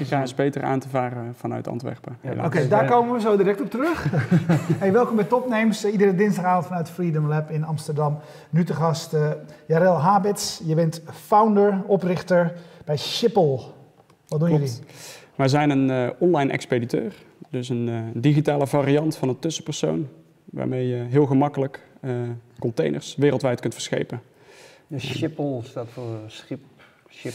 [0.00, 2.16] Afrika is, beter aan te varen vanuit Antwerpen.
[2.22, 4.06] Ja, Oké, daar komen we zo direct op terug.
[4.82, 5.84] hey, welkom bij Topnames.
[5.84, 8.18] Uh, iedere dinsdagavond vanuit Freedom Lab in Amsterdam.
[8.50, 9.30] Nu te gast uh,
[9.66, 10.60] Jarel Habits.
[10.64, 12.52] Je bent founder, oprichter
[12.84, 13.74] bij Schiphol.
[14.28, 14.64] Wat doen Klopt.
[14.64, 14.84] jullie?
[15.34, 17.14] Wij zijn een online expediteur.
[17.50, 20.08] Dus een digitale variant van een tussenpersoon.
[20.44, 21.80] Waarmee je heel gemakkelijk
[22.58, 24.20] containers wereldwijd kunt verschepen.
[24.86, 26.60] De Schiphol staat voor schip.
[27.10, 27.32] Ship.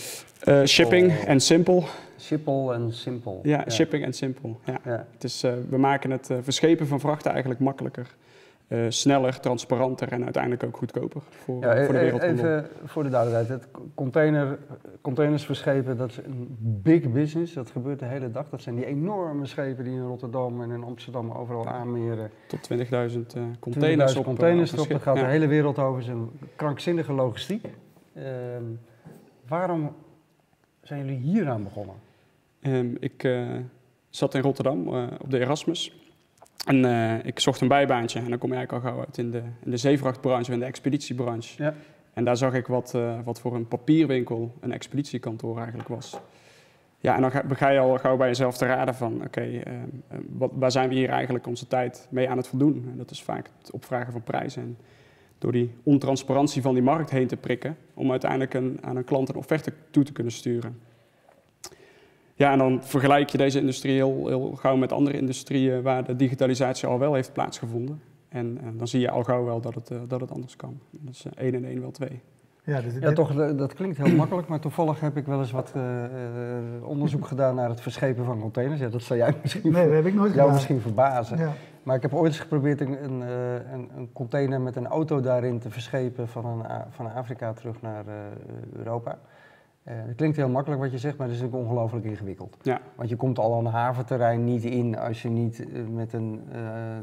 [0.48, 1.84] Uh, shipping en simpel.
[2.26, 3.40] Schiphol en simpel.
[3.44, 4.60] Ja, shipping en simpel.
[4.64, 5.06] Ja.
[5.12, 8.16] Het is, uh, we maken het uh, verschepen van vrachten eigenlijk makkelijker.
[8.90, 12.46] sneller, transparanter en uiteindelijk ook goedkoper voor, ja, voor de wereldhandel.
[12.46, 13.62] Even voor de duidelijkheid.
[13.62, 14.58] Het container,
[15.02, 17.54] containers verschepen, dat is een big business.
[17.54, 18.50] Dat gebeurt de hele dag.
[18.50, 22.30] Dat zijn die enorme schepen die in Rotterdam en in Amsterdam overal aanmeren.
[22.48, 22.78] Tot 20.000
[23.60, 24.24] containers 20 op.
[24.24, 24.90] containers erop.
[24.90, 26.00] Dat gaat de hele wereld over.
[26.00, 27.66] Het is een krankzinnige logistiek.
[28.14, 28.64] Ehm,
[29.48, 29.96] Waarom
[30.82, 31.96] zijn jullie hier aan begonnen?
[32.68, 33.48] Um, ik uh,
[34.10, 36.00] zat in Rotterdam uh, op de Erasmus.
[36.66, 38.20] En uh, ik zocht een bijbaantje.
[38.20, 40.66] En dan kom je eigenlijk al gauw uit in de, in de zeevrachtbranche en de
[40.66, 41.64] expeditiebranche.
[41.64, 41.74] Ja.
[42.14, 46.20] En daar zag ik wat, wat voor een papierwinkel een expeditiekantoor eigenlijk was.
[47.00, 49.16] Ja, en dan ga, ga je al gauw bij jezelf te raden van...
[49.16, 49.64] oké, okay,
[50.52, 52.88] waar zijn we hier eigenlijk onze tijd mee aan het voldoen?
[52.92, 54.78] En dat is vaak het opvragen van prijzen
[55.38, 59.30] door die ontransparantie van die markt heen te prikken, om uiteindelijk een, aan een klant
[59.30, 60.80] een offerte toe te kunnen sturen.
[62.38, 66.16] Ja, en dan vergelijk je deze industrie heel, heel gauw met andere industrieën waar de
[66.16, 68.02] digitalisatie al wel heeft plaatsgevonden.
[68.30, 70.80] En, en dan zie je al gauw wel dat het, uh, dat het anders kan.
[70.90, 72.22] Dus uh, één en één wel twee.
[72.64, 75.74] Ja, dus ja toch, dat klinkt heel makkelijk, maar toevallig heb ik wel eens wat
[75.78, 75.84] uh,
[76.82, 78.80] onderzoek gedaan naar het verschepen van containers.
[78.80, 81.38] Ja, dat zou jij misschien, nee, dat heb ik nooit jou misschien verbazen.
[81.38, 81.54] Ja.
[81.84, 83.22] Maar ik heb ooit eens geprobeerd een, een,
[83.96, 88.14] een, container met een auto daarin te verschepen van, een, van Afrika terug naar uh,
[88.78, 89.18] Europa.
[89.88, 92.58] Uh, dat klinkt heel makkelijk wat je zegt, maar dat is ook ongelooflijk ingewikkeld.
[92.62, 92.82] Ja.
[92.96, 96.42] Want je komt al een haventerrein niet in als je niet met een,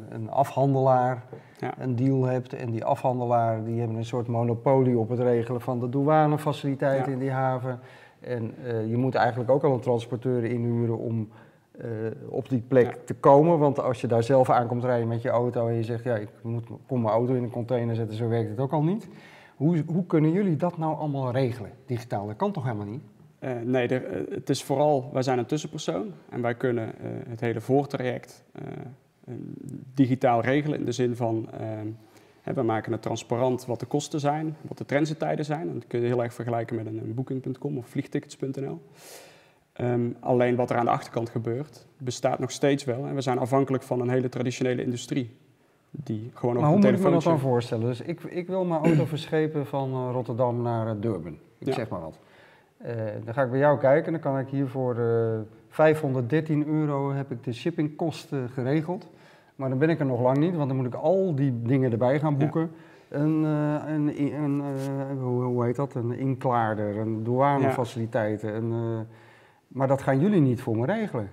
[0.09, 1.25] een afhandelaar
[1.59, 1.75] ja.
[1.78, 2.53] een deal hebt.
[2.53, 7.19] En die afhandelaar die hebben een soort monopolie op het regelen van de douanefaciliteiten in
[7.19, 7.81] die haven.
[8.20, 8.54] En
[8.88, 11.28] je moet eigenlijk ook al een transporteur inhuren om
[12.28, 13.59] op die plek te komen.
[13.59, 16.28] Want als je daar zelf aankomt rijden met je auto en je zegt, ja, ik
[16.43, 19.09] moet, kom mijn auto in een container zetten, zo werkt het ook al niet.
[19.62, 22.27] Hoe, hoe kunnen jullie dat nou allemaal regelen, digitaal?
[22.27, 23.03] Dat kan toch helemaal niet?
[23.41, 27.41] Uh, nee, er, het is vooral, wij zijn een tussenpersoon en wij kunnen uh, het
[27.41, 28.45] hele voortraject
[29.95, 31.49] digitaal regelen in de zin van,
[32.55, 35.75] we maken het transparant wat de kosten zijn, wat de transittijden zijn.
[35.75, 38.81] Dat kun je heel erg vergelijken met een, een booking.com of vliegtickets.nl.
[39.81, 43.06] Um, alleen wat er aan de achterkant gebeurt, bestaat nog steeds wel.
[43.06, 45.37] En we zijn afhankelijk van een hele traditionele industrie.
[45.95, 47.87] Die gewoon maar hoe moet ik me dat dan voorstellen?
[47.87, 51.39] Dus ik, ik wil mijn auto verschepen van uh, Rotterdam naar uh, Durban.
[51.59, 51.73] Ik ja.
[51.73, 52.19] zeg maar wat.
[52.83, 52.89] Uh,
[53.25, 54.13] dan ga ik bij jou kijken.
[54.13, 54.97] Dan kan ik hier voor
[55.69, 59.09] 513 euro heb ik de shippingkosten geregeld.
[59.57, 61.93] Maar dan ben ik er nog lang niet, want dan moet ik al die dingen
[61.93, 62.71] erbij gaan boeken.
[63.11, 63.19] Ja.
[63.19, 64.61] Een, een, een,
[65.11, 65.95] een hoe, hoe, heet dat?
[65.95, 69.07] Een inklaarder, een douanefaciliteiten,
[69.69, 71.31] maar dat gaan jullie niet voor me regelen.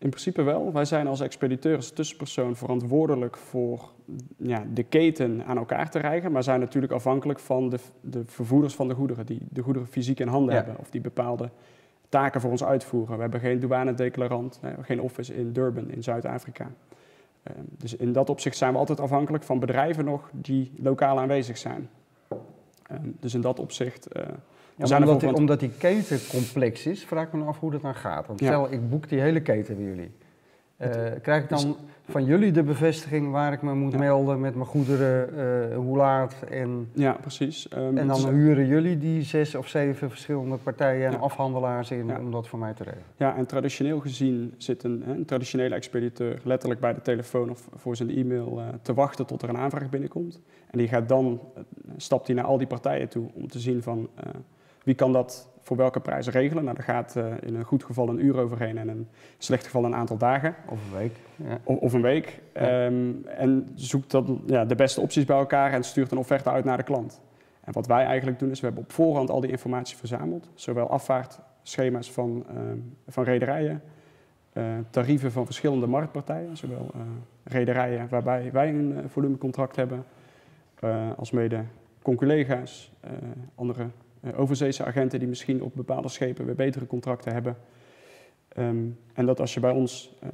[0.00, 0.72] In principe wel.
[0.72, 3.90] Wij zijn als expediteur, als tussenpersoon, verantwoordelijk voor
[4.36, 6.32] ja, de keten aan elkaar te rijgen.
[6.32, 10.20] Maar zijn natuurlijk afhankelijk van de, de vervoerders van de goederen, die de goederen fysiek
[10.20, 10.78] in handen hebben.
[10.78, 11.50] Of die bepaalde
[12.08, 13.14] taken voor ons uitvoeren.
[13.16, 16.64] We hebben geen douanedeclarant, geen office in Durban in Zuid-Afrika.
[16.64, 21.58] Uh, dus in dat opzicht zijn we altijd afhankelijk van bedrijven nog die lokaal aanwezig
[21.58, 21.88] zijn.
[22.30, 22.38] Uh,
[23.02, 24.08] dus in dat opzicht
[24.76, 27.94] ja, omdat, die, omdat, die keten complex is, vraag ik me af hoe dat dan
[27.94, 28.26] gaat.
[28.26, 30.10] Want stel, ik boek die hele keten bij jullie.
[30.78, 30.88] Uh,
[31.22, 31.76] krijg ik dan
[32.08, 35.30] van jullie de bevestiging waar ik me moet melden met mijn goederen,
[35.70, 36.88] uh, hoe laat en...
[36.92, 37.68] Ja, precies.
[37.76, 42.30] Um, en dan huren jullie die zes of zeven verschillende partijen en afhandelaars in om
[42.30, 43.04] dat voor mij te regelen?
[43.16, 47.96] Ja, en traditioneel gezien zit een, een traditionele expediteur letterlijk bij de telefoon of voor
[47.96, 50.40] zijn e-mail uh, te wachten tot er een aanvraag binnenkomt.
[50.70, 51.40] En die gaat dan,
[51.96, 54.08] stapt hij naar al die partijen toe om te zien van
[54.82, 56.64] wie kan dat voor welke prijs regelen?
[56.64, 59.64] Nou, daar gaat uh, in een goed geval een uur overheen en in een slecht
[59.64, 60.54] geval een aantal dagen.
[60.68, 61.16] Of een week.
[61.36, 61.58] Ja.
[61.64, 62.40] Of, of, een week.
[62.54, 62.84] Ja.
[62.84, 66.64] Um, en zoekt dan ja, de beste opties bij elkaar en stuurt een offerte uit
[66.64, 67.20] naar de klant.
[67.60, 70.50] En wat wij eigenlijk doen is, we hebben op voorhand al die informatie verzameld.
[70.54, 72.60] Zowel afvaartschema's van, uh,
[73.08, 73.82] van rederijen,
[74.52, 76.56] uh, tarieven van verschillende marktpartijen.
[76.56, 76.90] Zowel
[77.44, 80.04] rederijen waarbij wij een volumecontract hebben,
[81.16, 81.64] als mede
[82.02, 82.92] conculega's,
[83.54, 83.86] andere
[84.34, 87.56] overzeese agenten die misschien op bepaalde schepen weer betere contracten hebben.
[88.58, 90.30] Um, en dat als je bij ons, um,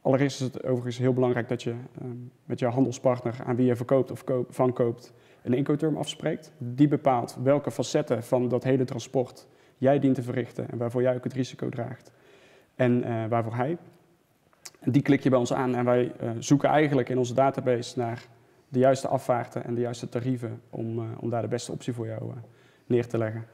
[0.00, 3.76] allereerst is het overigens heel belangrijk dat je um, met jouw handelspartner aan wie je
[3.76, 5.12] verkoopt of van koopt
[5.42, 6.52] een incoterm afspreekt.
[6.58, 9.46] Die bepaalt welke facetten van dat hele transport
[9.78, 12.12] jij dient te verrichten en waarvoor jij ook het risico draagt.
[12.74, 13.76] En waarvoor hij.
[14.80, 18.26] En die klik je bij ons aan en wij zoeken eigenlijk in onze database naar
[18.68, 22.32] de juiste afvaarten en de juiste tarieven om, om daar de beste optie voor jou
[22.90, 23.44] neer te leggen.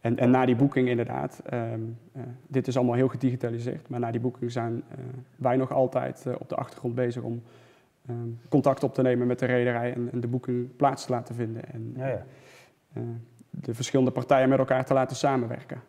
[0.00, 1.80] En, en na die boeking inderdaad, ehm,
[2.12, 4.98] eh, dit is allemaal heel gedigitaliseerd, maar na die boeking zijn uh,
[5.36, 7.42] wij nog altijd uh, op de achtergrond bezig om
[8.10, 11.34] um, contact op te nemen met de rederij en, en, de boeking plaats te laten
[11.34, 11.72] vinden.
[11.72, 12.24] En ja, ja.
[13.50, 15.80] de verschillende partijen met elkaar te laten samenwerken.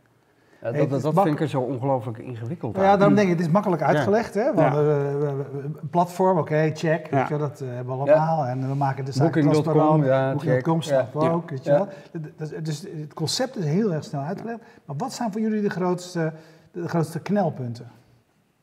[0.61, 2.75] Ja, dat, dat, dat vind ik zo ongelooflijk ingewikkeld.
[2.75, 4.33] Ja, daarom denk ik, het is makkelijk uitgelegd.
[4.33, 4.53] Hè?
[4.53, 8.45] Want een platform, oké, check, weet je, dat hebben we allemaal.
[8.45, 11.87] En we maken de zaak Booking.com, ja, Booking.com snapt we ook, weet je wel.
[12.61, 14.59] Dus het concept is heel erg snel uitgelegd.
[14.85, 16.33] Maar wat zijn voor jullie de grootste,
[16.71, 17.87] de grootste knelpunten?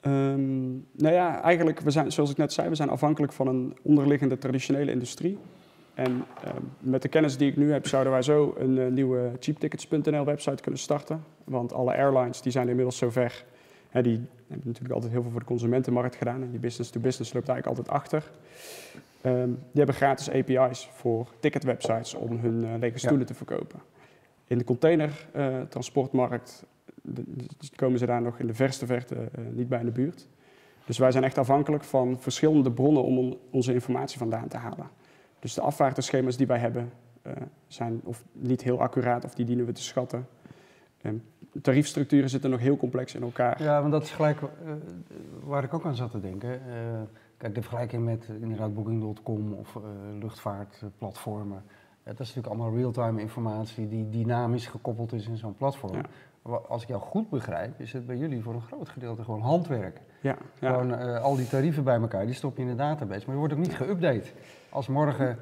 [0.01, 3.77] Um, nou ja, eigenlijk, we zijn, zoals ik net zei, we zijn afhankelijk van een
[3.83, 5.39] onderliggende traditionele industrie.
[5.95, 9.33] En ehm, met de kennis die ik nu heb, zouden wij zo een uh, nieuwe
[9.39, 11.25] cheaptickets.nl website kunnen starten.
[11.45, 13.45] Want alle airlines die zijn inmiddels zover.
[13.89, 16.43] Hè, die hebben natuurlijk altijd heel veel voor de consumentenmarkt gedaan.
[16.43, 18.31] En die business to business loopt eigenlijk altijd achter.
[19.27, 23.81] Um, die hebben gratis API's voor ticketwebsites om hun uh, lege stoelen te verkopen.
[24.47, 26.65] In de containertransportmarkt
[27.03, 27.25] uh,
[27.77, 29.17] komen ze daar nog in de verste verte
[29.53, 30.29] niet bij in de buurt.
[30.87, 34.89] Dus wij zijn echt afhankelijk van verschillende bronnen om onze informatie vandaan te halen.
[35.45, 36.93] Dus de afvaarterschema's die wij hebben
[37.27, 37.33] uh,
[37.67, 40.27] zijn of niet heel accuraat of die dienen we te schatten.
[41.03, 41.23] Um,
[41.63, 43.63] tariefstructuren zitten nog heel complex in elkaar.
[43.63, 44.49] Ja, want dat is gelijk uh,
[45.43, 46.49] waar ik ook aan zat te denken.
[46.49, 46.57] Uh,
[47.37, 49.79] kijk, de vergelijking met inderdaad Booking.com of
[50.21, 51.63] luchtvaartplatformen.
[52.03, 55.95] dat is natuurlijk allemaal real-time informatie die dynamisch gekoppeld is in zo'n platform.
[55.95, 56.61] Ja.
[56.69, 60.01] Als ik jou goed begrijp, is het bij jullie voor een groot gedeelte gewoon handwerk.
[60.21, 60.73] Ja, ja.
[60.73, 63.23] Gewoon al die tarieven bij elkaar, die stop je in de database.
[63.27, 64.33] Maar je wordt ook niet geüpdate.
[64.75, 65.39] Als morgen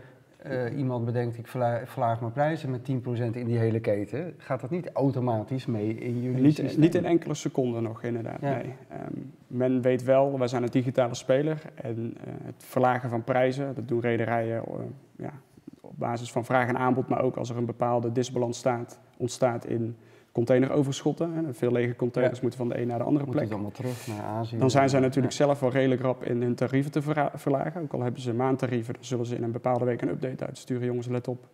[0.46, 1.46] uh, iemand bedenkt, ik
[1.84, 2.84] verlaag mijn prijzen met 10%
[3.32, 6.80] in die hele keten, gaat dat niet automatisch mee in jullie niet, systeem?
[6.80, 8.40] Niet in enkele seconden nog, inderdaad.
[8.40, 8.74] Nee.
[8.92, 13.74] Um, men weet wel, wij zijn een digitale speler en uh, het verlagen van prijzen,
[13.74, 14.74] dat doen rederijen uh,
[15.16, 15.32] ja,
[15.80, 19.66] op basis van vraag en aanbod, maar ook als er een bepaalde disbalans staat, ontstaat
[19.66, 19.96] in
[20.32, 21.32] containeroverschotten.
[21.32, 21.54] Hè.
[21.54, 23.52] Veel lege containers moeten van de een naar de andere plek.
[23.52, 24.58] allemaal terug naar Azië.
[24.58, 27.02] Dan zijn zij natuurlijk zelf wel redelijk rap in hun tarieven te
[27.34, 27.82] verlagen.
[27.82, 30.86] Ook al hebben ze maandtarieven, dan zullen ze in een bepaalde week een update uitsturen.
[30.86, 31.48] Jongens, let op,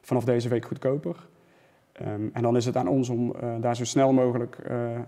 [0.00, 1.16] vanaf deze week goedkoper.
[2.02, 4.98] Um, en dan is het aan ons om uh, daar zo snel mogelijk uh, uh,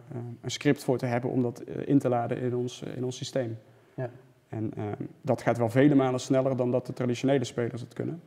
[0.40, 3.58] een script voor te hebben om dat in te laden in ons, in ons systeem.
[3.94, 4.11] Ja.
[4.49, 8.20] En ehm, dat gaat wel vele malen sneller dan dat de traditionele spelers het kunnen.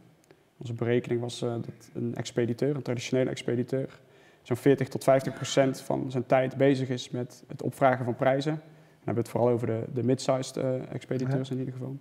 [0.57, 4.00] Onze berekening was dat een expediteur, een traditionele expediteur,
[4.41, 8.53] zo'n 40 tot 50 procent van zijn tijd bezig is met het opvragen van prijzen.
[8.53, 8.62] Dan
[8.95, 11.97] hebben we het vooral over de, de mid-sized uh, expediteurs in ieder geval.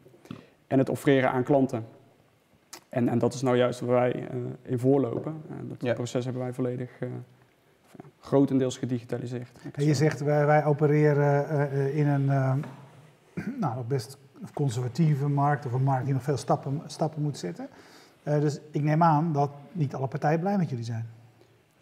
[0.66, 1.86] En het offreren aan klanten.
[2.88, 5.42] En, en dat is nou juist waar wij uh, in voorlopen.
[5.58, 7.08] En dat proces hebben wij volledig uh,
[8.20, 9.50] grotendeels gedigitaliseerd.
[9.72, 12.64] En je zegt, wij, wij opereren in een
[13.60, 14.18] nou, best
[14.54, 17.68] conservatieve markt, of een markt die nog veel stappen, stappen moet zetten.
[18.22, 21.17] dus ik neem aan dat niet alle partijen blij met jullie zijn.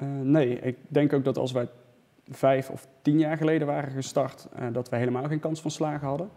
[0.02, 1.68] Uh, nee, ik denk ook dat als wij
[2.28, 6.06] vijf of tien jaar geleden waren gestart, uh, dat we helemaal geen kans van slagen
[6.06, 6.30] hadden.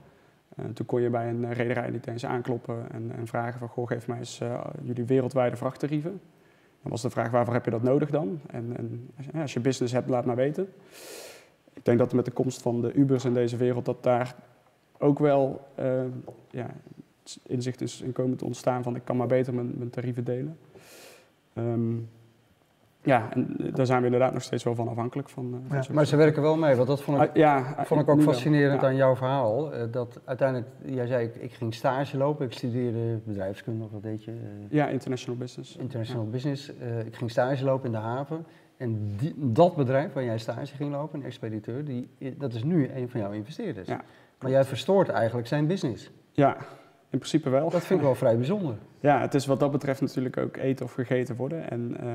[0.59, 3.87] Uh, toen kon je bij een rederij niet eens aankloppen en, en vragen van, goh,
[3.87, 4.41] geef mij eens
[4.83, 6.21] jullie wereldwijde vrachttarieven.
[6.81, 8.39] Dan was de vraag, waarvoor heb je dat nodig dan?
[8.51, 10.69] En, en als je business hebt, laat maar weten.
[11.73, 14.35] Ik denk dat met de komst van de Ubers in deze wereld, dat daar
[14.97, 15.67] ook wel
[16.49, 16.69] ja,
[17.47, 20.57] inzicht is in komen te ontstaan van, ik kan maar beter mijn, mijn tarieven delen.
[21.53, 22.09] Um,
[23.03, 25.63] ja, en daar zijn we inderdaad nog steeds wel van afhankelijk van.
[25.71, 28.21] Uh, maar ze werken wel mee, want dat vond ik, ah, ja, vond ik ook
[28.21, 29.73] fascinerend aan jouw verhaal.
[29.73, 34.03] Uh, dat uiteindelijk, jij zei, ik, ik, ging stage lopen, ik studeerde bedrijfskunde, of wat
[34.03, 34.31] deed je?
[34.31, 34.37] Uh,
[34.69, 35.75] ja, international business.
[35.75, 36.71] International business.
[37.05, 38.45] ik ging stage lopen in de haven.
[38.77, 42.89] En die, dat bedrijf waar jij stage ging lopen, een expediteur, die, dat is nu
[42.95, 43.87] een van jouw investeerders.
[43.87, 44.01] Ja,
[44.39, 46.11] maar jij verstoort eigenlijk zijn business.
[46.31, 46.57] Ja,
[47.09, 47.69] in principe wel.
[47.69, 48.75] Dat vind ik wel vrij bijzonder.
[49.01, 51.69] Ja, het is wat dat betreft natuurlijk ook eten of gegeten worden.
[51.69, 52.09] En, uh,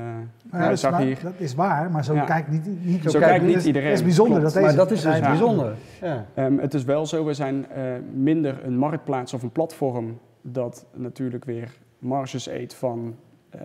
[0.51, 1.19] ja, dat, is hier...
[1.23, 3.89] dat, is waar, maar zo kijkt niet, niet, zo kijkt niet iedereen.
[3.89, 5.75] Het is bijzonder dat deze Maar dat is dus bijzonder.
[6.01, 6.25] Ja.
[6.35, 7.83] Um, het is wel zo, we zijn uh,
[8.13, 13.15] minder een marktplaats of een platform dat natuurlijk weer marges eet van...
[13.55, 13.61] Uh,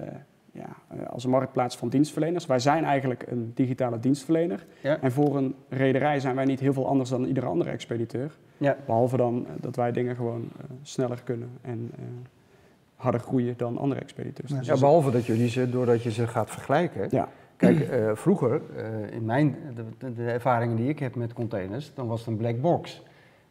[0.52, 0.68] ja,
[1.08, 2.46] als een marktplaats van dienstverleners.
[2.46, 4.66] Wij zijn eigenlijk een digitale dienstverlener.
[4.82, 5.00] Ja.
[5.00, 8.38] En voor een rederij zijn wij niet heel veel anders dan iedere andere expediteur.
[8.56, 8.76] Ja.
[8.86, 10.48] Behalve dan dat wij dingen gewoon
[10.82, 11.90] sneller kunnen en
[12.94, 14.50] harder groeien dan andere expediteurs.
[14.50, 17.06] Ja, dus behalve dat jullie ze, doordat je ze gaat vergelijken.
[17.10, 17.28] Ja.
[17.56, 19.56] Kijk, uh, vroeger, uh, in mijn,
[19.98, 23.02] de, de, ervaringen die ik heb met containers, dan was het een black box.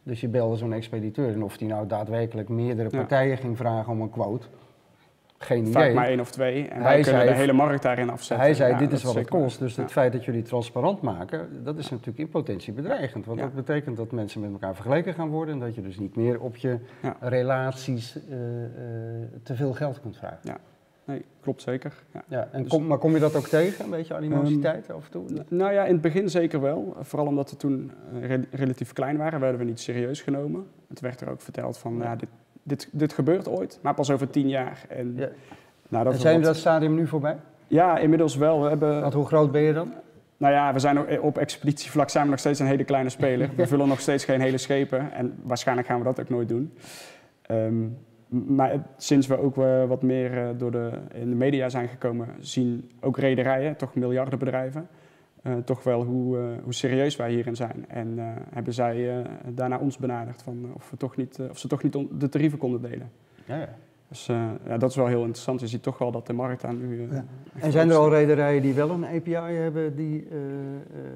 [0.02, 4.00] Dus je belde zo'n expediteur en of die nou daadwerkelijk meerdere partijen ging vragen om
[4.00, 4.46] een quote,
[5.44, 5.72] geen idee.
[5.72, 6.68] Vaak maar één of twee.
[6.68, 8.46] En hij wij kunnen de hele markt daarin afzetten.
[8.46, 9.58] Hij zei, dit is wat het kost.
[9.58, 13.26] Dus het feit dat jullie transparant maken, dat is natuurlijk in potentie bedreigend.
[13.26, 15.54] Want dat betekent dat mensen met elkaar vergeleken gaan worden...
[15.54, 16.78] en dat je dus niet meer op je
[17.20, 18.68] relaties uh, uh,
[19.42, 20.38] te veel geld kunt vragen.
[20.42, 20.58] Ja.
[21.04, 21.92] Nee, klopt zeker.
[22.12, 22.22] Ja.
[22.28, 25.04] ja en dus- kom, maar kom je dat ook tegen, een beetje animositeit um, af
[25.04, 25.24] en toe?
[25.48, 26.96] Nou ja, in het begin zeker wel.
[27.00, 27.92] Vooral omdat we toen
[28.22, 30.66] uh, relatief klein waren, werden we niet serieus genomen.
[30.88, 32.28] Het werd er ook verteld van, ja, dit,
[32.62, 34.84] dit, dit gebeurt ooit, maar pas over tien jaar.
[34.88, 35.28] En, ja.
[35.88, 37.36] nou, dat en zijn dat stadium nu voorbij?
[37.66, 38.62] Ja, inmiddels wel.
[38.62, 39.00] We hebben...
[39.00, 39.92] Want hoe groot ben je dan?
[40.36, 43.50] Nou ja, we zijn op expeditievlak zijn we nog steeds een hele kleine speler.
[43.56, 46.72] We vullen nog steeds geen hele schepen en waarschijnlijk gaan we dat ook nooit doen.
[47.50, 47.96] Um,
[48.30, 52.28] maar sinds we ook uh, wat meer uh, door de, in de media zijn gekomen,
[52.38, 54.88] zien ook rederijen, toch miljardenbedrijven,
[55.42, 57.84] uh, toch wel hoe, hoe serieus wij hierin zijn.
[57.88, 58.18] En
[58.50, 62.28] hebben zij daarna ons benaderd van of, we toch niet, of ze toch niet de
[62.28, 63.10] tarieven konden delen.
[63.44, 63.68] Ja, ja.
[64.08, 64.26] Dus
[64.66, 65.60] ja, dat is wel heel interessant.
[65.60, 67.08] Je ziet toch wel dat de markt daar nu.
[67.10, 67.24] Ja.
[67.54, 70.26] En zijn er al rederijen die wel een API hebben die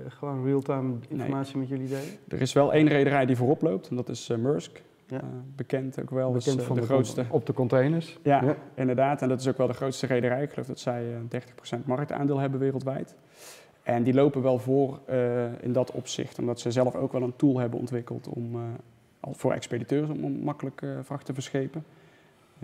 [0.08, 1.68] gewoon real-time informatie nee.
[1.68, 2.18] met jullie delen?
[2.28, 4.82] Er is wel één rederij die voorop loopt en dat is Maersk.
[5.06, 5.16] Ja.
[5.16, 6.32] Uh, bekend ook wel.
[6.32, 7.24] Bekend van de, de, grootste.
[7.30, 8.18] Op de containers.
[8.22, 9.22] Ja, ja, inderdaad.
[9.22, 10.42] En dat is ook wel de grootste rederij.
[10.42, 11.40] Ik geloof dat zij uh,
[11.80, 13.14] 30% marktaandeel hebben wereldwijd.
[13.84, 17.36] En die lopen wel voor uh, in dat opzicht, omdat ze zelf ook wel een
[17.36, 18.56] tool hebben ontwikkeld om,
[19.20, 21.84] voor expediteurs om, makkelijk vracht te verschepen.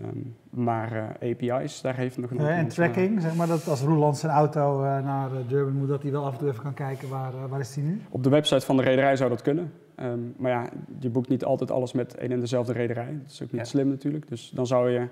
[0.04, 2.48] Um, maar API's, daar heeft nog nog.
[2.48, 6.24] en tracking, zeg maar dat als Roeland zijn auto naar Durban moet, dat hij wel
[6.24, 8.00] af en toe even kan kijken waar, waar is hij nu?
[8.10, 9.72] Op de website van de rederij zou dat kunnen.
[10.02, 13.18] Um, maar ja, je boekt niet altijd alles met één en dezelfde rederij.
[13.22, 14.28] Dat is ook niet slim natuurlijk.
[14.28, 15.08] Dus dan zou je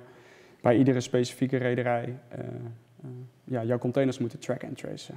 [0.61, 2.39] bij iedere specifieke rederij uh,
[3.05, 3.11] uh,
[3.45, 5.15] ja, jouw containers moeten tracken en tracen.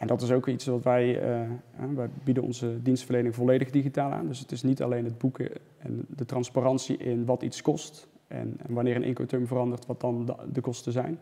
[0.00, 1.48] En dat is ook iets wat wij, uh,
[1.94, 4.26] wij bieden onze dienstverlening volledig digitaal aan.
[4.26, 8.56] Dus het is niet alleen het boeken en de transparantie in wat iets kost en,
[8.66, 11.18] en wanneer een incoterm verandert, wat dan de, de kosten zijn.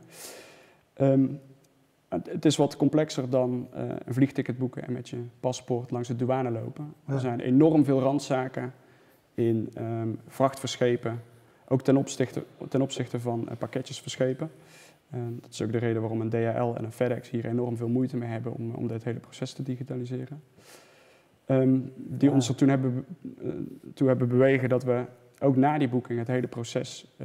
[1.01, 1.41] Um,
[2.09, 6.17] het is wat complexer dan uh, een vliegticket boeken en met je paspoort langs de
[6.17, 6.95] douane lopen.
[7.07, 8.75] Er zijn enorm veel randzaken
[9.35, 11.23] in um, vracht verschepen,
[11.69, 14.51] ook ten opzichte, ten opzichte van uh, pakketjes verschepen.
[15.15, 17.89] Uh, dat is ook de reden waarom een DHL en een FedEx hier enorm veel
[17.89, 20.43] moeite mee hebben om, om dit hele proces te digitaliseren.
[21.47, 22.35] Um, die ja.
[22.35, 23.05] ons er toen hebben,
[23.43, 23.53] uh,
[23.95, 25.05] toe hebben bewegen dat we
[25.39, 27.17] ook na die boeking het hele proces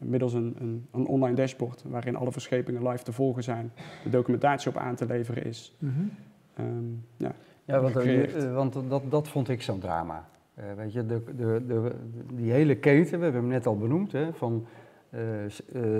[0.00, 3.72] middels een, een, een, online dashboard waarin alle verschepingen live te volgen zijn,
[4.04, 5.76] de documentatie op aan te leveren is.
[5.78, 6.66] Mm -hmm.
[6.66, 7.32] um, ja,
[7.64, 10.28] ja want, uh, want, dat, dat vond ik zo'n drama.
[10.76, 11.94] Weet je, de, de, de,
[12.34, 14.66] die hele keten, we hebben hem net al benoemd, hè, van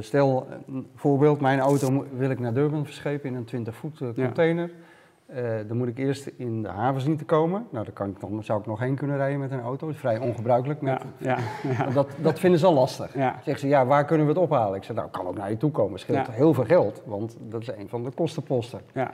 [0.01, 0.47] stel,
[0.95, 4.67] voorbeeld, mijn auto wil ik naar Durban verschepen in een 20 voet container.
[4.67, 4.75] Ja.
[5.35, 7.67] Uh, dan moet ik eerst in de haven zien te komen.
[7.71, 9.87] Nou, daar kan ik dan, zou ik nog heen kunnen rijden met een auto.
[9.87, 10.81] Dat is vrij ongebruikelijk.
[10.81, 13.13] Met, ja, ja, Dat, dat vinden ze al lastig.
[13.13, 14.77] Zeggen ze, ja, waar kunnen we het ophalen?
[14.77, 15.99] Ik zeg, nou, kan ook naar je toe komen.
[15.99, 18.81] Scheelt heel veel geld, want dat is een van de kostenposten.
[18.93, 19.11] Ja.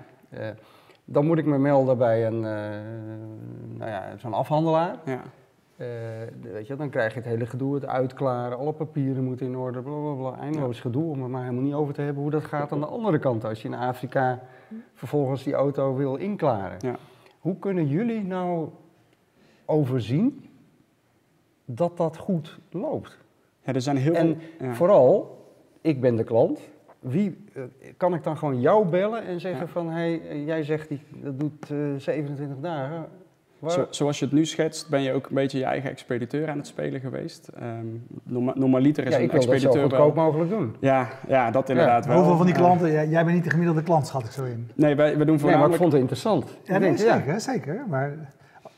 [1.05, 2.51] Dan moet ik me melden bij een, uh,
[3.79, 4.97] nou ja, zo'n afhandelaar.
[5.05, 5.23] Ja.
[6.41, 9.83] Weet je, dan krijg je het hele gedoe, het uitklaren, alle papieren moeten in orde,
[9.83, 10.39] blablabla.
[10.39, 12.87] Eindeloos gedoe om er maar helemaal niet over te hebben hoe dat gaat aan de
[12.87, 13.45] andere kant.
[13.45, 14.43] Als je in Afrika
[14.95, 16.79] vervolgens die auto wil inklaren.
[16.81, 16.97] Ja.
[17.39, 18.69] Hoe kunnen jullie nou
[19.65, 20.51] overzien
[21.65, 23.19] dat dat goed loopt?
[23.61, 24.75] Ja, er zijn heel en veel...
[24.75, 25.39] vooral,
[25.81, 26.61] ik ben de klant.
[26.99, 27.63] Wie, uh,
[27.97, 29.89] kan ik dan gewoon jou bellen en zeggen van...
[29.89, 33.09] hé, hey, jij zegt die, dat doet uh, eh, 27 dagen.
[33.71, 36.57] Zo, zoals je het nu schetst, ben je ook een beetje je eigen expediteur aan
[36.57, 37.51] het spelen geweest.
[37.63, 40.77] Um, norma normaliter is ja, een expediteur dat zo mogelijk doen.
[40.81, 42.11] Ja, ja dat inderdaad ja.
[42.11, 42.19] wel.
[42.19, 44.71] Hoeveel van die klanten, jij, jij bent niet de gemiddelde klant, schat ik zo in.
[44.75, 45.53] Nee, wij, wij doen voornamelijk...
[45.53, 46.57] Ja, maar ik vond het interessant.
[46.63, 47.85] Ja, nee, zeker, zeker.
[47.89, 48.35] Maar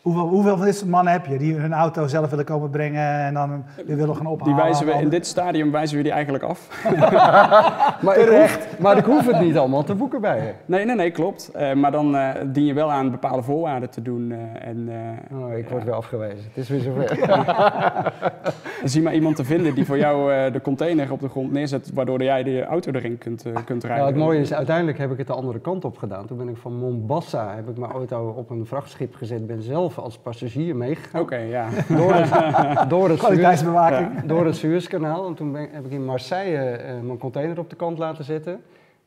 [0.08, 3.34] Hoeveel, hoeveel van deze mannen heb je die hun auto zelf willen komen brengen en
[3.34, 4.54] dan weer willen gaan ophalen?
[4.54, 6.84] Die wijzen we, in dit stadium wijzen we die eigenlijk af.
[8.02, 8.62] maar, Terecht.
[8.64, 10.52] Ik hoef, maar ik hoef het niet allemaal te boeken bij je.
[10.66, 11.50] Nee, nee, nee, klopt.
[11.56, 14.30] Uh, maar dan uh, dien je wel aan bepaalde voorwaarden te doen.
[14.30, 14.38] Uh,
[14.68, 14.90] en,
[15.32, 16.44] oh, ik word weer afgewezen.
[16.48, 17.18] Het is weer zover.
[18.84, 22.22] Zie maar iemand te vinden die voor jou de container op de grond neerzet, waardoor
[22.22, 24.04] jij de auto erin kunt, kunt rijden.
[24.04, 26.26] Nou, het mooie is, uiteindelijk heb ik het de andere kant op gedaan.
[26.26, 29.97] Toen ben ik van Mombasa, heb ik mijn auto op een vrachtschip gezet, ben zelf
[30.02, 31.20] als passagier meegegaan.
[31.20, 31.68] Oké, ja.
[31.96, 35.26] Door het, door het, Suez, ja, door het Suezkanaal.
[35.26, 38.60] En toen ben, heb ik in Marseille uh, mijn container op de kant laten zetten.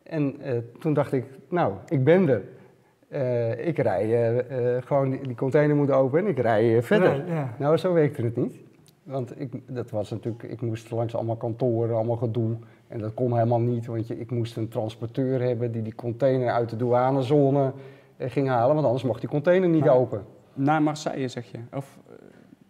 [0.04, 2.42] En uh, toen dacht ik, nou, ik ben er.
[3.10, 4.46] Uh, ik rij
[4.86, 7.28] gewoon, die, die, container moet open en ik rij verder.
[7.28, 7.54] Ja.
[7.58, 8.60] Nou, zo werkte het niet.
[9.04, 12.56] Want ik, dat was natuurlijk, ik moest langs allemaal kantoren, allemaal gedoe.
[12.88, 16.50] En dat kon helemaal niet, want je, ik moest een transporteur hebben die die container
[16.50, 17.72] uit de douanezone
[18.18, 18.74] ging halen.
[18.74, 20.26] Want anders mocht die container niet open.
[20.54, 21.58] Naar Marseille, zeg je?
[21.74, 22.00] Of,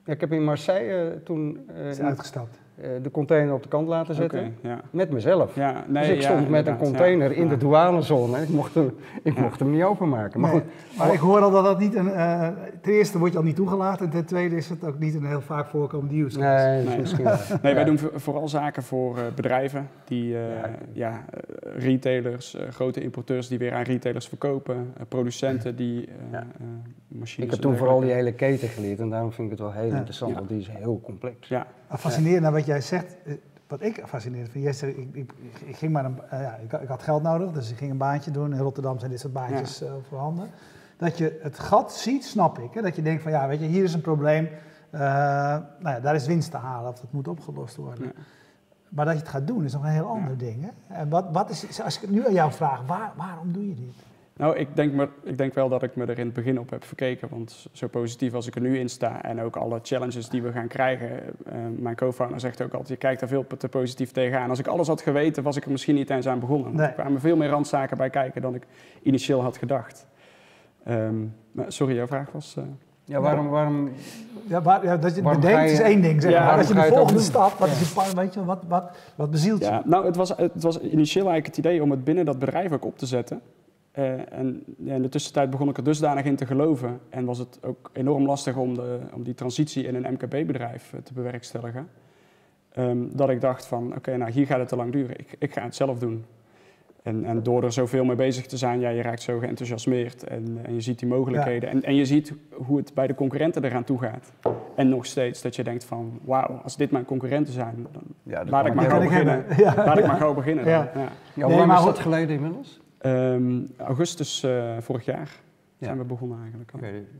[0.05, 1.69] ja, ik heb in Marseille toen...
[1.77, 2.59] Uh, is uitgestapt.
[3.01, 4.55] de container op de kant laten zetten.
[4.61, 4.81] ja.
[4.91, 5.55] Met mezelf.
[5.55, 8.41] Ja, nee, dus ik stond met een container in de douanezone.
[8.41, 8.91] Ik mocht hem,
[9.23, 10.39] ik mocht hem niet openmaken.
[10.39, 10.63] Maar, goed,
[10.97, 12.07] maar ik hoor al dat dat niet een.
[12.07, 12.47] Uh,
[12.81, 14.05] ten eerste word je al niet toegelaten.
[14.05, 16.65] En ten tweede is het ook niet een heel vaak voorkomende use case.
[16.65, 16.99] Nee, nee.
[16.99, 17.25] misschien
[17.61, 20.35] Nee, wij doen vooral zaken voor uh, bedrijven die
[20.93, 21.25] ja,
[21.63, 26.09] retailers, grote importeurs die weer aan retailers verkopen, producenten die
[27.21, 27.45] machines.
[27.45, 29.93] Ik heb toen vooral die hele keten geleerd en daarom vind ik het wel heel
[29.95, 31.47] interessant, want die is heel complex.
[31.47, 31.67] Ja.
[31.89, 33.15] Fascinerend naar wat jij zegt
[33.71, 35.33] wat ik fascinerend vind, jij zegt, ik, ik,
[35.65, 37.97] ik, ging maar een, uh, ja, ik, ik, had geld nodig, dus ik ging een
[37.97, 38.53] baantje doen.
[38.53, 39.85] In Rotterdam zijn dit soort baantjes ja.
[39.85, 40.49] uh, voorhanden.
[40.97, 42.73] Dat je het gat ziet, snap ik.
[42.73, 42.81] Hè?
[42.81, 44.49] Dat je denkt van ja, weet je, hier is een probleem.
[44.91, 44.99] Uh,
[45.79, 48.05] nou ja, daar is winst te halen of dat moet opgelost worden.
[48.05, 48.11] Ja.
[48.89, 50.63] Maar dat je het gaat doen is nog een heel ander ding.
[50.63, 50.95] Hè?
[50.95, 53.93] En wat, wat is, als ik nu aan jou vraag, waar, waarom doe je dit?
[54.41, 56.69] Nou, ik denk, me, ik denk wel dat ik me er in het begin op
[56.69, 57.29] heb verkeken.
[57.29, 60.51] Want zo positief als ik er nu in sta en ook alle challenges die we
[60.51, 61.09] gaan krijgen.
[61.09, 64.49] Uh, mijn co-founder zegt ook altijd, je kijkt daar veel te positief tegenaan.
[64.49, 66.75] Als ik alles had geweten, was ik er misschien niet eens aan begonnen.
[66.75, 66.87] Nee.
[66.87, 68.67] Er kwamen veel meer randzaken bij kijken dan ik
[69.01, 70.07] initieel had gedacht.
[70.87, 71.35] Um,
[71.67, 72.55] sorry, jouw vraag was...
[72.57, 72.63] Uh,
[73.03, 73.47] ja, waarom...
[73.49, 73.89] waarom
[74.47, 76.21] ja, waar, ja, dat je het bedenkt is één ding.
[76.21, 76.57] Zeg maar.
[76.57, 79.65] dat je de volgende stap, wat, is je, weet je, wat, wat, wat bezielt je?
[79.65, 82.71] Ja, nou, het was, het was initieel eigenlijk het idee om het binnen dat bedrijf
[82.71, 83.41] ook op te zetten.
[83.97, 87.37] Uh, en ja, in de tussentijd begon ik er dusdanig in te geloven en was
[87.37, 91.89] het ook enorm lastig om, de, om die transitie in een MKB-bedrijf uh, te bewerkstelligen.
[92.77, 95.53] Um, dat ik dacht van, oké, nou hier gaat het te lang duren, ik, ik
[95.53, 96.25] ga het zelf doen.
[97.03, 100.59] En, en, door er zoveel mee bezig te zijn, ja, je raakt zo geenthousiasmeerd en,
[100.63, 101.69] en je ziet die mogelijkheden.
[101.69, 101.75] Ja.
[101.75, 104.31] En, en, je ziet hoe het bij de concurrenten eraan toe gaat.
[104.75, 108.43] En nog steeds dat je denkt van, wauw, als dit mijn concurrenten zijn, dan ja,
[108.45, 109.45] laat ik maar gauw beginnen.
[109.57, 109.73] Ja.
[109.75, 110.65] Laat ik maar gauw beginnen.
[110.65, 110.91] Ja.
[111.33, 111.45] Ja.
[111.45, 112.80] hoe lang is dat geleden inmiddels?
[113.05, 115.39] Um, augustus uh, vorig jaar
[115.79, 116.71] zijn we begonnen eigenlijk.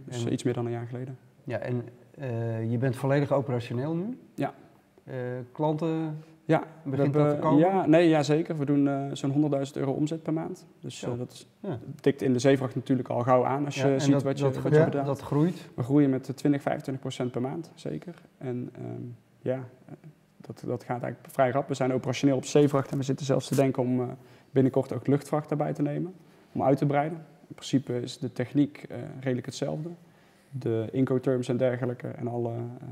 [0.05, 1.17] Dus en, iets meer dan een jaar geleden.
[1.43, 1.83] Ja, en
[2.19, 4.17] uh, je bent volledig operationeel nu?
[4.35, 4.53] Ja.
[5.03, 5.15] Uh,
[5.51, 7.59] klanten ja, begint dat te komen?
[7.59, 8.57] Ja, nee, ja, zeker.
[8.57, 10.65] We doen zo'n 100.000 euro omzet per maand.
[10.79, 11.79] Dus dat ja.
[11.99, 14.57] tikt in de zeevracht natuurlijk al gauw aan als je ziet dat, wat je, dat,
[14.57, 15.69] wat je ja, dat groeit?
[15.75, 18.15] We groeien met 20, 25 procent per maand, zeker.
[18.37, 19.67] En um, ja,
[20.37, 21.67] dat, dat gaat eigenlijk vrij rap.
[21.67, 24.17] We zijn operationeel op zeevracht en we zitten zelfs te denken om
[24.51, 26.13] binnenkort ook luchtvracht daarbij te nemen,
[26.51, 27.17] om uit te breiden.
[27.47, 29.89] In principe is de techniek uh, redelijk hetzelfde.
[30.49, 32.87] De incoterms en dergelijke en alle uh,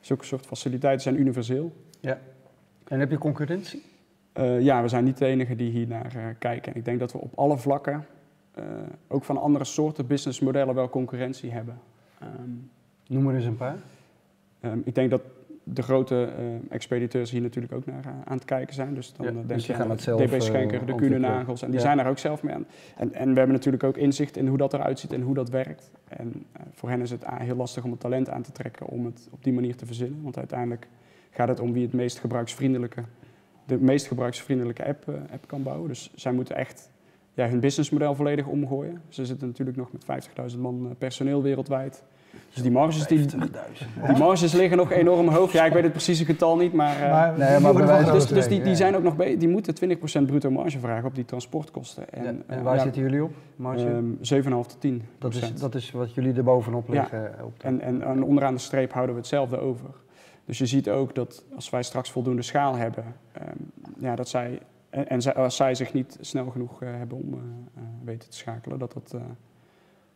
[0.00, 1.72] zulke soort faciliteiten zijn universeel.
[2.00, 2.18] Ja.
[2.88, 3.82] En heb je concurrentie?
[4.34, 6.76] Uh, ja, we zijn niet de enige die hier naar kijken.
[6.76, 8.06] Ik denk dat we op alle vlakken,
[9.08, 11.80] ook van andere soorten businessmodellen, wel concurrentie hebben.
[12.22, 12.70] Um,
[13.06, 13.76] Noem er eens een paar.
[14.60, 15.22] Um, ik denk dat
[15.72, 18.94] de grote uh, expediteurs hier natuurlijk ook naar uh, aan het kijken zijn.
[18.94, 21.62] Dus dan ja, denk dus je aan DB Schenker, de Kuhne Nagels.
[21.62, 22.66] En die zijn daar ook zelf mee aan.
[22.96, 25.50] En, en we hebben natuurlijk ook inzicht in hoe dat eruit ziet en hoe dat
[25.50, 25.90] werkt.
[26.08, 29.28] En voor hen is het heel lastig om het talent aan te trekken om het
[29.30, 30.22] op die manier te verzinnen.
[30.22, 30.88] Want uiteindelijk
[31.30, 33.02] gaat het om wie het meest gebruiksvriendelijke,
[33.64, 35.88] de meest gebruiksvriendelijke app, app kan bouwen.
[35.88, 36.90] Dus zij moeten echt
[37.34, 39.02] ja, hun businessmodel volledig omgooien.
[39.08, 42.02] Ze zitten natuurlijk nog met 50.000 man personeel wereldwijd.
[42.52, 43.26] Dus die marges, die,
[44.06, 45.52] die marges liggen nog enorm hoog.
[45.52, 47.00] Ja, ik weet het precieze getal niet, maar...
[47.00, 50.50] Uh, maar, nee, maar dus, dus die, die, zijn ook nog die moeten 20% bruto
[50.50, 52.12] marge vragen op die transportkosten.
[52.12, 53.32] En, ja, en uh, waar ja, zitten jullie op?
[53.56, 53.86] Marge?
[53.86, 57.20] Um, 7,5 tot 10 dat is, dat is wat jullie er bovenop liggen?
[57.20, 57.44] Ja.
[57.44, 59.90] Op en, en, en onderaan de streep houden we hetzelfde over.
[60.44, 63.04] Dus je ziet ook dat als wij straks voldoende schaal hebben,
[63.40, 67.40] um, ja, dat zij, en, en als zij zich niet snel genoeg uh, hebben om
[68.04, 69.14] weten te schakelen, dat dat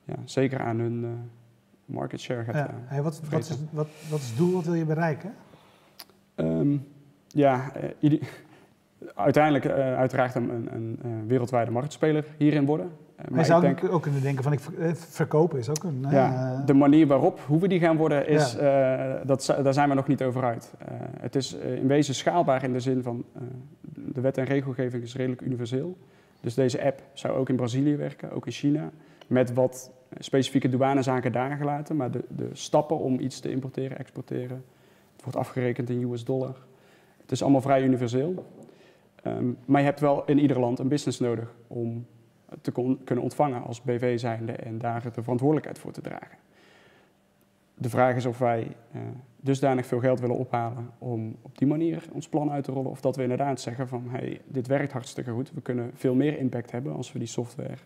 [0.05, 1.07] ja, zeker aan hun
[1.85, 2.71] market share gaat ja.
[2.85, 4.53] Hey, wat, wat, is, wat, wat is het doel?
[4.53, 5.35] Wat wil je bereiken?
[6.37, 6.87] Um,
[7.27, 8.21] ja, uh,
[9.15, 12.91] uiteindelijk uh, uiteraard een, een, een, wereldwijde marktspeler hierin worden.
[13.29, 14.61] maar je zou denk, ook kunnen denken van ik
[14.95, 16.07] verkopen is ook een...
[16.11, 19.21] Ja, de manier waarop, hoe we die gaan worden, is, ja.
[19.25, 20.73] dat, daar zijn we nog niet over uit.
[21.21, 23.25] het is in wezen schaalbaar in de zin van
[23.95, 25.97] de wet en regelgeving is redelijk universeel.
[26.41, 28.91] Dus deze app zou ook in Brazilië werken, ook in China,
[29.27, 34.65] met wat specifieke douanezaken daar gelaten, maar de, de stappen om iets te importeren, exporteren,
[35.13, 36.57] het wordt afgerekend in US dollar.
[37.21, 38.47] Het is allemaal vrij universeel.
[39.27, 42.07] Um, maar je hebt wel in ieder land een business nodig om
[42.61, 42.73] te
[43.05, 46.39] kunnen ontvangen als BV zijnde en daar de verantwoordelijkheid voor te dragen.
[47.75, 49.01] De vraag is of wij uh,
[49.41, 53.01] dusdanig veel geld willen ophalen om op die manier ons plan uit te rollen, of
[53.01, 56.71] dat we inderdaad zeggen van hey, dit werkt hartstikke goed, we kunnen veel meer impact
[56.71, 57.77] hebben als we die software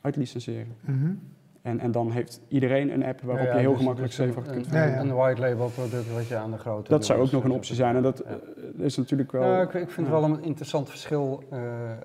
[0.00, 0.76] uitlicenseren.
[0.80, 1.20] Mm.
[1.66, 4.98] En, en dan heeft iedereen een app waarop je heel dus, gemakkelijk dus kunt vinden.
[4.98, 6.90] Een white label product wat je aan de grote...
[6.90, 8.34] Dat zou ook nog een optie zijn en dat eh,
[8.76, 9.42] is natuurlijk wel...
[9.42, 11.58] Ja, ik, ik vind het wel een interessant verschil uh,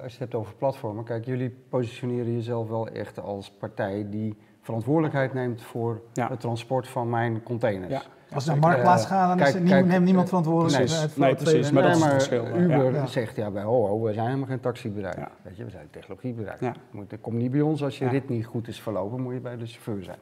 [0.04, 1.04] als je het hebt over platformen.
[1.04, 7.10] Kijk, jullie positioneren jezelf wel echt als partij die verantwoordelijkheid neemt voor het transport van
[7.10, 8.10] mijn containers.
[8.34, 11.84] Als ze naar marktplaats gaan, dan is niemand, neemt niemand verantwoordelijkheid voor nee, precies, maar
[11.84, 12.58] dat is het verschil.
[12.58, 15.16] Uber zegt, ja, bij ho, ho, we zijn helemaal geen taxibedrijf.
[15.42, 16.60] Weet je, we zijn een technologiebedrijf.
[16.60, 16.74] Ja.
[17.22, 19.66] Kom niet bij ons als je rit niet goed is verlopen, moet je bij de
[19.66, 20.18] chauffeur zijn.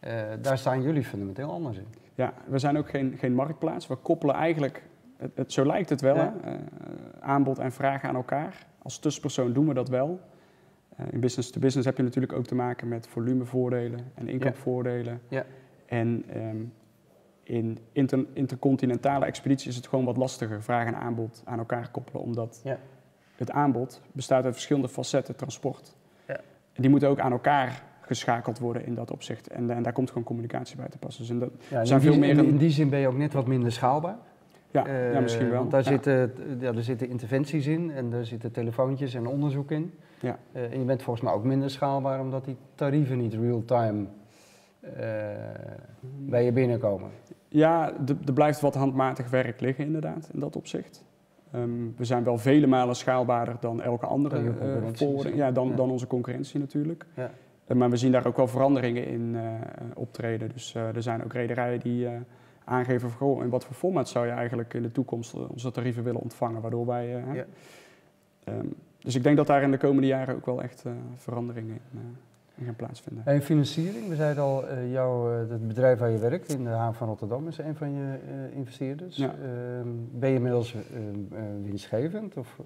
[0.00, 0.10] Uh,
[0.42, 1.86] daar staan jullie fundamenteel anders in.
[2.14, 3.86] Ja, we zijn ook geen, geen marktplaats.
[3.86, 4.82] We koppelen eigenlijk,
[5.34, 6.30] het, zo lijkt het wel, uh,
[7.20, 8.66] aanbod en vraag aan elkaar.
[8.82, 10.20] Als tussenpersoon doen we dat wel.
[11.00, 15.20] Uh, in business to business heb je natuurlijk ook te maken met volumevoordelen en inkoopvoordelen.
[15.28, 15.44] Ja.
[15.86, 16.72] En um,
[17.44, 22.22] in inter, intercontinentale expedities is het gewoon wat lastiger vraag en aanbod aan elkaar koppelen,
[22.22, 22.78] omdat ja.
[23.36, 25.96] het aanbod bestaat uit verschillende facetten transport.
[26.26, 26.36] Ja.
[26.72, 29.48] En die moeten ook aan elkaar geschakeld worden in dat opzicht.
[29.48, 31.26] En, en daar komt gewoon communicatie bij te passen.
[31.26, 33.46] Dus dat ja, zijn veel meer in, in die zin ben je ook net wat
[33.46, 34.16] minder schaalbaar.
[34.70, 35.58] Ja, uh, ja misschien wel.
[35.58, 39.92] Want daar zitten, ja, er zitten interventies in en er zitten telefoontjes en onderzoek in.
[40.20, 40.38] Ja.
[40.52, 44.06] Uh, en je bent volgens mij ook minder schaalbaar omdat die tarieven niet real-time
[46.18, 47.10] bij je binnenkomen.
[47.48, 47.92] Ja,
[48.26, 51.04] er blijft wat handmatig werk liggen inderdaad, in dat opzicht.
[51.54, 55.74] Um, we zijn wel vele malen schaalbaarder dan elke andere uh, ja, dan, ja.
[55.74, 57.06] dan onze concurrentie natuurlijk.
[57.14, 57.30] Ja.
[57.68, 59.42] Uh, maar we zien daar ook wel veranderingen in uh,
[59.94, 60.48] optreden.
[60.48, 62.08] Dus er zijn ook rederijen die
[62.64, 63.10] aangeven
[63.42, 66.86] in wat voor format zou je eigenlijk in de toekomst onze tarieven willen ontvangen, waardoor
[66.86, 67.24] wij...
[68.48, 72.16] Um, dus ik denk dat daar in de komende jaren ook wel echt veranderingen in
[72.62, 73.26] gaan plaatsvinden.
[73.26, 76.70] En financiering, we zeiden al, uh, jouw, uh, het bedrijf waar je werkt in de
[76.70, 79.16] haven van Rotterdam is een van je uh, investeerders.
[79.16, 79.34] Ja.
[79.42, 80.74] Ehm, ben je inmiddels
[81.62, 82.60] winstgevend of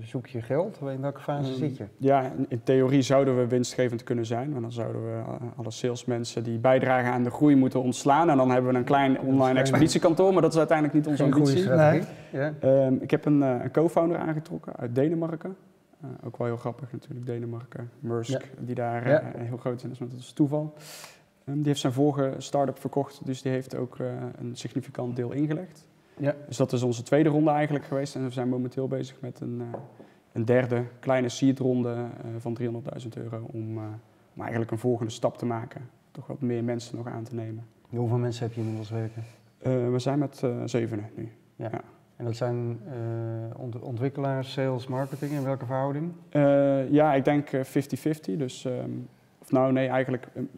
[0.00, 0.78] zoek je geld?
[0.80, 1.84] In welke fase um, zit je?
[1.96, 5.22] Ja, in, theorie zouden we winstgevend kunnen zijn, want dan zouden we
[5.56, 8.30] alle salesmensen die bijdragen aan de groei moeten ontslaan.
[8.30, 11.68] En dan hebben we een klein online expeditiekantoor, maar dat is uiteindelijk niet onze ambitie.
[11.68, 12.02] Nee.
[12.32, 12.52] Ja.
[13.00, 15.56] Ik heb een, een co-founder aangetrokken uit Denemarken.
[16.04, 19.22] Uh, ook wel heel grappig natuurlijk, Denemarken, Maersk, die daar ja.
[19.22, 20.74] uh, heel groot zijn, dus dat is toeval.
[21.44, 24.06] Um, die heeft zijn vorige start-up verkocht, dus die heeft ook uh,
[24.38, 25.88] een significant deel ingelegd.
[26.16, 26.34] Ja.
[26.46, 29.62] Dus dat is onze tweede ronde eigenlijk geweest en we zijn momenteel bezig met een,
[30.32, 32.06] een derde kleine seed-ronde
[32.38, 33.78] van 300.000 euro om,
[34.34, 35.90] om eigenlijk een volgende stap te maken.
[36.10, 37.66] Toch wat meer mensen nog aan te nemen.
[37.88, 39.24] Hoeveel mensen heb je inmiddels werken?
[39.92, 41.32] we zijn met zevenen nu.
[41.56, 41.70] ja.
[42.16, 42.80] En dat zijn
[43.60, 46.12] uh, ontwikkelaars, sales, marketing, in welke verhouding?
[46.32, 47.58] Uh, ja, ik denk 50-50.
[48.28, 50.50] Uh, dus, um, of nou nee, eigenlijk um,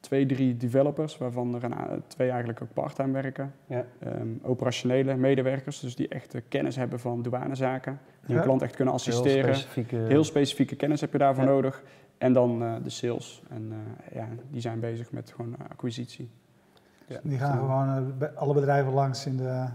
[0.00, 3.54] twee, drie developers, waarvan er een, twee eigenlijk ook parttime werken.
[3.66, 3.84] Ja.
[4.06, 8.00] Um, operationele medewerkers, dus die echt kennis hebben van douanezaken.
[8.20, 8.36] Die ja.
[8.36, 9.44] een klant echt kunnen assisteren.
[9.44, 11.50] Heel specifieke, Heel specifieke kennis heb je daarvoor ja.
[11.50, 11.82] nodig.
[12.18, 13.42] En dan uh, de sales.
[13.48, 13.72] En
[14.12, 16.30] ja, die zijn bezig met gewoon acquisitie.
[17.06, 17.20] Ja.
[17.22, 19.66] Die gaan gewoon alle bedrijven langs in de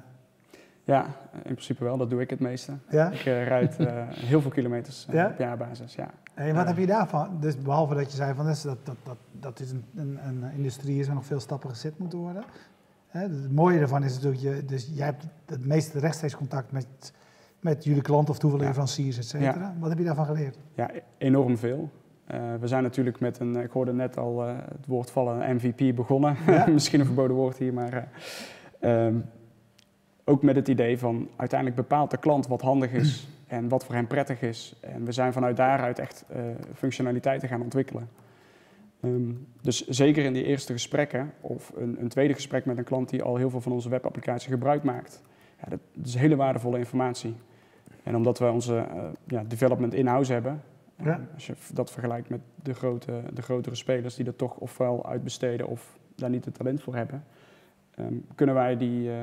[0.85, 1.97] ja, in principe wel.
[1.97, 2.73] Dat doe ik het meeste.
[2.89, 3.11] Ja?
[3.11, 3.87] Ik uh, rijd uh,
[4.31, 5.27] heel veel kilometers uh, ja?
[5.27, 6.09] op jaarbasis, ja.
[6.33, 7.37] En wat heb je daarvan?
[7.39, 10.99] Dus behalve dat je zei van dat, dat, dat, dat dit een, een, een industrie
[10.99, 12.43] is waar nog veel stappen gezet moeten worden.
[13.07, 13.19] Hè?
[13.19, 17.13] Het mooie ervan is natuurlijk, je, dus jij hebt het meeste rechtstreeks contact met,
[17.59, 19.75] met jullie klanten of toeleveranciers, et cetera.
[19.79, 20.57] Wat heb je daarvan geleerd?
[20.73, 21.89] Ja, enorm veel.
[22.59, 26.37] we zijn natuurlijk met een, ik hoorde net al het woord vallen, MVP begonnen.
[26.73, 28.07] Misschien een verboden woord hier, maar...
[28.81, 29.25] Um,
[30.25, 33.95] ook met het idee van uiteindelijk bepaalt de klant wat handig is en wat voor
[33.95, 34.75] hem prettig is.
[34.79, 36.37] En we zijn vanuit daaruit echt uh,
[36.73, 38.09] functionaliteiten gaan ontwikkelen.
[39.01, 43.09] Um, dus zeker in die eerste gesprekken of een, een, tweede gesprek met een klant
[43.09, 45.21] die al heel veel van onze webapplicatie gebruik maakt.
[45.61, 47.35] Ja, dat, dat, is hele waardevolle informatie.
[48.03, 50.61] En omdat we onze uh, ja, development in-house hebben,
[51.03, 51.27] ja.
[51.33, 55.67] als je dat vergelijkt met de, grote, de grotere spelers die dat toch ofwel uitbesteden
[55.67, 57.23] of daar niet het talent voor hebben,
[57.99, 59.15] um, kunnen wij die, uh,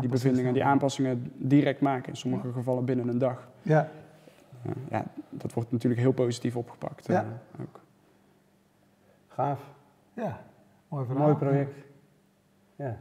[0.00, 2.08] die bevindingen, die aanpassingen direct maken.
[2.08, 3.48] In sommige gevallen binnen een dag.
[3.62, 3.88] Ja.
[4.66, 7.06] Uh, ja, dat wordt natuurlijk heel positief opgepakt.
[7.06, 7.24] Ja.
[7.24, 7.80] Uh, ook.
[9.28, 9.60] Gaaf.
[10.14, 10.40] Ja,
[10.88, 11.74] mooi, mooi project.
[12.76, 12.96] Ja.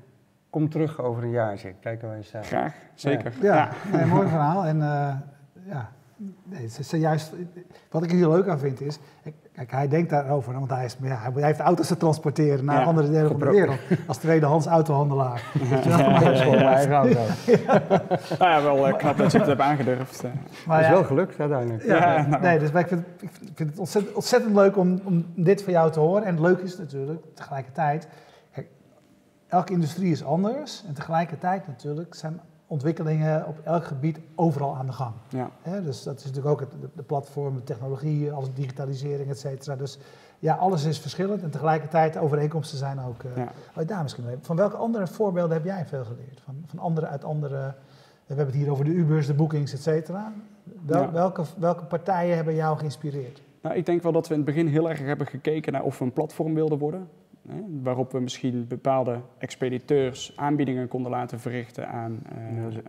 [0.50, 1.74] Kom terug over een jaar, zeg.
[1.80, 2.34] Kijken wij eens.
[2.42, 3.34] Graag, zeker.
[3.42, 3.72] Ja, ja.
[3.92, 3.98] ja.
[3.98, 4.66] Nee, mooi verhaal.
[4.66, 4.78] En
[5.68, 5.92] ja,
[6.44, 7.34] nee, het is juist,
[7.90, 9.00] wat ik hier leuk aan vind is,
[9.56, 13.10] Kijk, hij denkt daarover, want hij, is, ja, hij heeft auto's te transporteren naar andere
[13.10, 13.80] delen van de wereld.
[14.08, 15.44] Als tweedehands autohandelaar.
[15.86, 17.04] Ja, ja, ja,
[18.40, 20.24] Nou ja, wel uh, knap dat je het hebt aangedurfd.
[20.24, 20.32] Uh.
[20.68, 21.84] Maar is wel gelukt uiteindelijk.
[21.84, 22.42] Ja, nou.
[22.42, 25.92] Nee, dus ik vind, ik vind het ontzettend, ontzettend leuk om, om, dit van jou
[25.92, 26.24] te horen.
[26.24, 28.08] En het leuke is natuurlijk, tegelijkertijd,
[28.54, 28.68] kijk,
[29.48, 30.84] elke industrie is anders.
[30.88, 35.14] En tegelijkertijd natuurlijk zijn ontwikkelingen op elk gebied overal aan de gang.
[35.30, 35.50] Ja.
[35.84, 39.76] dus dat is natuurlijk ook het, de, platform, de technologie, alles digitalisering, et cetera.
[39.76, 39.98] Dus
[40.40, 43.24] ja, alles is verschillend en tegelijkertijd overeenkomsten zijn ook.
[43.24, 43.52] Uh, ja.
[43.78, 46.42] oh, daar misschien Van welke andere voorbeelden heb jij veel geleerd?
[46.44, 47.74] Van, van andere uit andere.
[48.26, 50.34] We hebben het hier over de Ubers, de bookings, et cetera.
[50.86, 53.42] Wel, welke, welke partijen hebben jou geïnspireerd?
[53.62, 55.98] Nou, ik denk wel dat we in het begin heel erg hebben gekeken naar of
[56.00, 57.10] we een platform wilden worden.
[57.48, 62.20] Hè, waarop we misschien bepaalde expediteurs aanbiedingen konden laten verrichten aan,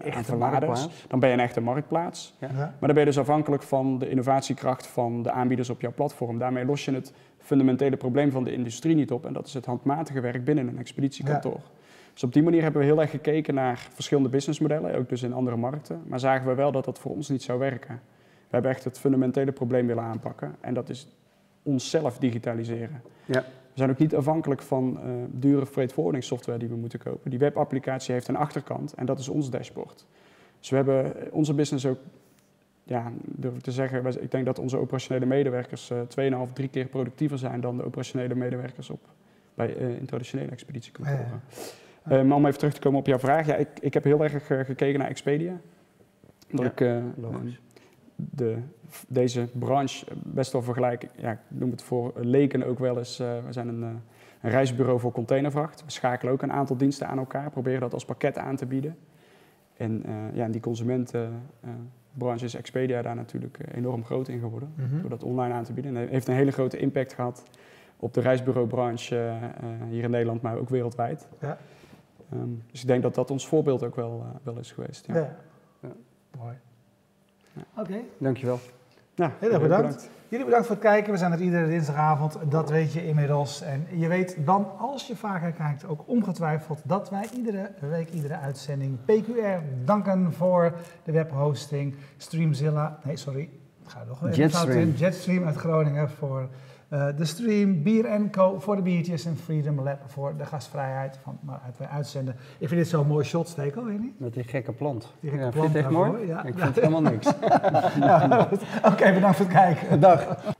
[0.05, 0.88] uh, aan verladers.
[1.09, 2.35] Dan ben je een echte marktplaats.
[2.40, 2.49] Ja.
[2.49, 6.38] Maar dan ben je dus afhankelijk van de innovatiekracht van de aanbieders op jouw platform.
[6.38, 9.27] Daarmee los je het fundamentele probleem van de industrie niet op.
[9.27, 11.61] En dat is het handmatige werk binnen een expeditiekantoor.
[12.12, 15.33] Dus op die manier hebben we heel erg gekeken naar verschillende businessmodellen, ook dus in
[15.33, 16.03] andere markten.
[16.07, 18.01] Maar zagen we wel dat dat voor ons niet zou werken.
[18.25, 20.57] We hebben echt het fundamentele probleem willen aanpakken.
[20.61, 21.09] En dat is
[21.62, 23.03] onszelf digitaliseren.
[23.25, 23.45] Ja.
[23.76, 27.30] We zijn ook niet afhankelijk van uh, dure freight software die we moeten kopen.
[27.30, 30.06] Die webapplicatie heeft een achterkant en dat is ons dashboard.
[30.58, 31.98] Dus we hebben onze business ook,
[32.82, 36.86] ja, durf ik te zeggen, ik denk dat onze operationele medewerkers uh, 2,5, 3 keer
[36.86, 39.00] productiever zijn dan de operationele medewerkers op,
[39.54, 41.42] bij, uh, in traditionele expeditiekantoren.
[42.08, 44.24] Ja, maar om even terug te komen op jouw vraag, ja, ik, ik heb heel
[44.24, 45.60] erg gekeken naar Expedia.
[46.50, 46.80] Dat ik,
[48.16, 48.59] de,
[49.09, 51.09] deze branche best wel vergelijken.
[51.16, 53.20] Ja, ik noem het voor leken ook wel eens.
[53.20, 53.88] Uh, we zijn een, uh,
[54.40, 55.85] een, reisbureau voor containervracht.
[55.85, 58.96] We schakelen ook een aantal diensten aan elkaar, proberen dat als pakket aan te bieden.
[59.76, 64.72] En uh, ja, in die consumentenbranche is Expedia daar natuurlijk enorm groot in geworden.
[64.74, 65.00] Mhm.
[65.00, 65.96] Door dat online aan te bieden.
[65.96, 67.42] En dat heeft een hele grote impact gehad
[67.96, 69.38] op de reisbureaubranche
[69.88, 71.29] hier in Nederland, maar ook wereldwijd.
[71.40, 71.59] Ja.
[72.33, 75.07] Um, dus ik denk dat dat ons voorbeeld ook wel, wel is geweest.
[75.07, 75.14] Ja.
[75.14, 75.37] ja.
[75.81, 75.92] ja.
[76.38, 76.57] Mooi.
[77.77, 77.97] Oké.
[78.19, 78.61] Dankjewel.
[79.14, 80.09] Ja, heel erg bedankt.
[80.29, 81.12] Jullie bedankt voor het kijken.
[81.12, 82.38] We zijn er iedere dinsdagavond.
[82.49, 83.62] Dat weet je inmiddels.
[83.62, 88.37] En je weet dan, als je vaker kijkt, ook ongetwijfeld dat wij iedere week, iedere
[88.37, 90.73] uitzending PQR danken voor
[91.05, 91.95] de webhosting.
[92.16, 93.49] Streamzilla, nee sorry,
[93.87, 94.90] ga nog even Jetstream.
[94.90, 96.49] Jetstream uit Groningen voor
[96.88, 98.59] de stream, Bier Co.
[98.59, 102.37] voor de biertjes en Freedom Lab voor de gastvrijheid van maar uit uitzenden.
[102.59, 104.20] Ik vind dit zo'n mooi shot, Stekel, weet je niet?
[104.20, 105.14] Met die gekke plant.
[105.20, 106.27] Die gekke ja, plant vind je het echt mooi?
[106.27, 106.44] Ja.
[106.44, 107.27] Ik vind het helemaal niks.
[108.79, 110.01] Oké, okay, bedankt voor het kijken.
[110.01, 110.55] Dag.